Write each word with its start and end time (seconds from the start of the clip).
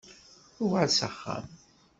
Uɣal 0.63 0.89
s 0.91 0.99
axxam. 1.07 1.45